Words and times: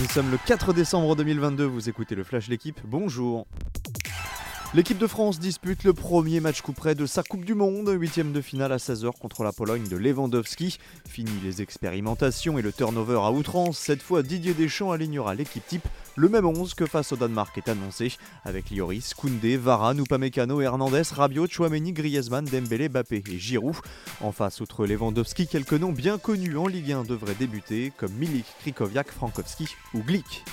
Nous 0.00 0.06
sommes 0.06 0.30
le 0.30 0.38
4 0.38 0.72
décembre 0.72 1.16
2022, 1.16 1.64
vous 1.64 1.88
écoutez 1.88 2.14
le 2.14 2.22
Flash 2.22 2.46
L'équipe, 2.46 2.80
bonjour 2.84 3.48
L'équipe 4.72 4.98
de 4.98 5.06
France 5.08 5.40
dispute 5.40 5.82
le 5.82 5.92
premier 5.92 6.38
match 6.38 6.60
coup 6.60 6.72
près 6.72 6.94
de 6.94 7.04
sa 7.04 7.24
Coupe 7.24 7.44
du 7.44 7.54
Monde, 7.54 7.88
huitième 7.88 8.32
de 8.32 8.40
finale 8.40 8.70
à 8.70 8.76
16h 8.76 9.18
contre 9.18 9.42
la 9.42 9.50
Pologne 9.50 9.88
de 9.88 9.96
Lewandowski. 9.96 10.78
Fini 11.08 11.32
les 11.42 11.62
expérimentations 11.62 12.58
et 12.58 12.62
le 12.62 12.70
turnover 12.70 13.18
à 13.22 13.32
outrance, 13.32 13.78
cette 13.78 14.02
fois 14.02 14.22
Didier 14.22 14.54
Deschamps 14.54 14.92
alignera 14.92 15.34
l'équipe 15.34 15.66
type. 15.66 15.88
Le 16.18 16.28
même 16.28 16.46
11 16.46 16.74
que 16.74 16.84
face 16.84 17.12
au 17.12 17.16
Danemark 17.16 17.56
est 17.58 17.68
annoncé, 17.68 18.10
avec 18.44 18.70
Lioris, 18.70 19.12
Koundé, 19.16 19.56
Varane, 19.56 20.00
Upamecano, 20.00 20.60
Hernandez, 20.60 21.04
Rabiot, 21.12 21.46
Chouameni, 21.46 21.92
Griezmann, 21.92 22.44
Dembélé, 22.44 22.88
Bappé 22.88 23.22
et 23.24 23.38
Giroud. 23.38 23.76
En 24.20 24.32
face, 24.32 24.60
outre 24.60 24.84
Lewandowski, 24.84 25.46
quelques 25.46 25.74
noms 25.74 25.92
bien 25.92 26.18
connus 26.18 26.56
en 26.56 26.66
Ligue 26.66 26.90
1 26.90 27.04
devraient 27.04 27.36
débuter, 27.36 27.92
comme 27.96 28.10
Milik, 28.14 28.46
Krikoviak, 28.62 29.12
Frankowski 29.12 29.68
ou 29.94 30.02
Glick. 30.02 30.44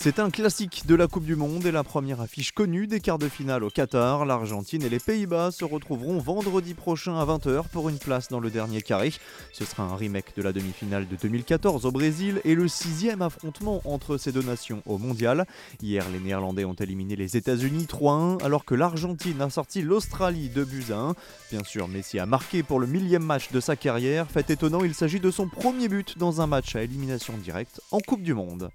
C'est 0.00 0.20
un 0.20 0.30
classique 0.30 0.84
de 0.86 0.94
la 0.94 1.08
Coupe 1.08 1.24
du 1.24 1.34
Monde 1.34 1.66
et 1.66 1.72
la 1.72 1.82
première 1.82 2.20
affiche 2.20 2.52
connue 2.52 2.86
des 2.86 3.00
quarts 3.00 3.18
de 3.18 3.28
finale 3.28 3.64
au 3.64 3.68
Qatar. 3.68 4.24
L'Argentine 4.26 4.84
et 4.84 4.88
les 4.88 5.00
Pays-Bas 5.00 5.50
se 5.50 5.64
retrouveront 5.64 6.20
vendredi 6.20 6.74
prochain 6.74 7.18
à 7.18 7.26
20h 7.26 7.64
pour 7.72 7.88
une 7.88 7.98
place 7.98 8.28
dans 8.28 8.38
le 8.38 8.48
dernier 8.48 8.80
carré. 8.80 9.12
Ce 9.52 9.64
sera 9.64 9.82
un 9.82 9.96
remake 9.96 10.36
de 10.36 10.42
la 10.42 10.52
demi-finale 10.52 11.08
de 11.08 11.16
2014 11.16 11.84
au 11.84 11.90
Brésil 11.90 12.40
et 12.44 12.54
le 12.54 12.68
sixième 12.68 13.22
affrontement 13.22 13.82
entre 13.84 14.18
ces 14.18 14.30
deux 14.30 14.42
nations 14.42 14.82
au 14.86 14.98
mondial. 14.98 15.46
Hier, 15.82 16.08
les 16.12 16.20
Néerlandais 16.20 16.64
ont 16.64 16.74
éliminé 16.74 17.16
les 17.16 17.36
États-Unis 17.36 17.88
3-1 17.90 18.44
alors 18.44 18.64
que 18.64 18.76
l'Argentine 18.76 19.42
a 19.42 19.50
sorti 19.50 19.82
l'Australie 19.82 20.48
2 20.48 20.64
buts 20.64 20.92
à 20.92 20.96
1. 20.96 21.14
Bien 21.50 21.64
sûr, 21.64 21.88
Messi 21.88 22.20
a 22.20 22.26
marqué 22.26 22.62
pour 22.62 22.78
le 22.78 22.86
millième 22.86 23.24
match 23.24 23.50
de 23.50 23.58
sa 23.58 23.74
carrière. 23.74 24.30
Fait 24.30 24.48
étonnant, 24.48 24.84
il 24.84 24.94
s'agit 24.94 25.18
de 25.18 25.32
son 25.32 25.48
premier 25.48 25.88
but 25.88 26.16
dans 26.18 26.40
un 26.40 26.46
match 26.46 26.76
à 26.76 26.84
élimination 26.84 27.36
directe 27.36 27.80
en 27.90 27.98
Coupe 27.98 28.22
du 28.22 28.34
Monde. 28.34 28.70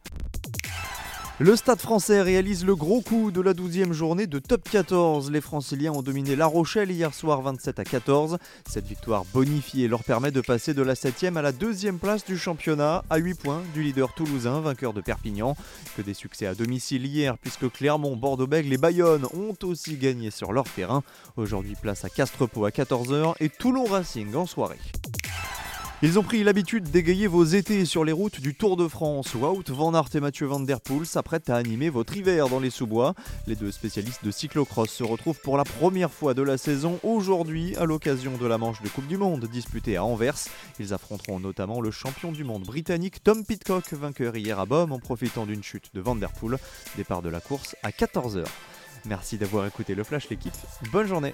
Le 1.44 1.58
Stade 1.58 1.82
français 1.82 2.22
réalise 2.22 2.66
le 2.66 2.74
gros 2.74 3.02
coup 3.02 3.30
de 3.30 3.42
la 3.42 3.54
12e 3.54 3.92
journée 3.92 4.28
de 4.28 4.40
top 4.40 4.70
14. 4.70 5.30
Les 5.30 5.42
Franciliens 5.42 5.92
ont 5.92 6.02
dominé 6.02 6.38
La 6.38 6.46
Rochelle 6.46 6.90
hier 6.90 7.14
soir 7.14 7.42
27 7.42 7.80
à 7.80 7.84
14. 7.84 8.38
Cette 8.66 8.88
victoire 8.88 9.26
bonifiée 9.34 9.90
leur 9.90 10.06
permet 10.06 10.32
de 10.32 10.40
passer 10.40 10.74
de 10.74 10.82
la 10.82 10.94
7e 10.94 11.36
à 11.36 11.42
la 11.42 11.52
2e 11.52 11.98
place 11.98 12.24
du 12.24 12.38
championnat, 12.38 13.04
à 13.10 13.18
8 13.18 13.34
points 13.34 13.62
du 13.74 13.84
leader 13.84 14.14
toulousain, 14.14 14.62
vainqueur 14.62 14.94
de 14.94 15.02
Perpignan. 15.02 15.58
Que 15.98 16.02
des 16.02 16.14
succès 16.14 16.46
à 16.46 16.56
domicile 16.56 17.06
hier, 17.06 17.38
puisque 17.38 17.70
Clermont, 17.70 18.16
Bordeaux-Bègles 18.16 18.72
et 18.72 18.78
Bayonne 18.78 19.26
ont 19.34 19.58
aussi 19.64 19.98
gagné 19.98 20.32
sur 20.32 20.54
leur 20.54 20.64
terrain. 20.64 21.04
Aujourd'hui, 21.36 21.76
place 21.76 22.06
à 22.06 22.10
Castrepo 22.10 22.64
à 22.64 22.70
14h 22.70 23.34
et 23.42 23.50
Toulon 23.50 23.84
Racing 23.84 24.34
en 24.36 24.46
soirée. 24.46 24.80
Ils 26.06 26.20
ont 26.20 26.24
pris 26.24 26.44
l'habitude 26.44 26.92
d'égayer 26.92 27.28
vos 27.28 27.46
étés 27.46 27.86
sur 27.86 28.04
les 28.04 28.12
routes 28.12 28.42
du 28.42 28.56
Tour 28.56 28.76
de 28.76 28.90
France. 28.90 29.36
Wout 29.36 29.64
Van 29.70 29.94
Aert 29.94 30.10
et 30.14 30.20
Mathieu 30.20 30.46
Van 30.46 30.60
Der 30.60 30.82
Poel 30.82 31.06
s'apprêtent 31.06 31.50
à 31.50 31.56
animer 31.56 31.90
votre 31.90 32.18
hiver 32.18 32.50
dans 32.50 32.60
les 32.60 32.72
sous-bois. 32.72 33.14
Les 33.48 33.56
deux 33.56 33.72
spécialistes 33.72 34.26
de 34.26 34.30
cyclocross 34.30 34.90
se 34.90 35.06
retrouvent 35.06 35.40
pour 35.40 35.56
la 35.56 35.64
première 35.64 36.12
fois 36.12 36.34
de 36.34 36.42
la 36.42 36.58
saison 36.58 37.00
aujourd'hui 37.04 37.74
à 37.78 37.86
l'occasion 37.86 38.36
de 38.36 38.46
la 38.46 38.58
manche 38.58 38.82
de 38.82 38.90
Coupe 38.90 39.08
du 39.08 39.16
Monde 39.16 39.46
disputée 39.46 39.96
à 39.96 40.04
Anvers. 40.04 40.36
Ils 40.78 40.94
affronteront 40.94 41.40
notamment 41.40 41.80
le 41.80 41.90
champion 41.90 42.34
du 42.34 42.44
monde 42.44 42.64
britannique 42.64 43.24
Tom 43.24 43.46
Pitcock, 43.46 43.94
vainqueur 43.94 44.36
hier 44.36 44.60
à 44.60 44.66
Baume 44.66 44.92
en 44.92 45.00
profitant 45.00 45.46
d'une 45.46 45.64
chute 45.64 45.90
de 45.94 46.02
Van 46.02 46.18
Der 46.18 46.34
Poel. 46.34 46.58
Départ 46.98 47.22
de 47.22 47.30
la 47.30 47.40
course 47.40 47.78
à 47.82 47.92
14h. 47.92 48.44
Merci 49.06 49.38
d'avoir 49.38 49.66
écouté 49.68 49.96
le 49.96 50.04
Flash 50.04 50.28
l'équipe. 50.30 50.52
Bonne 50.92 51.08
journée 51.08 51.34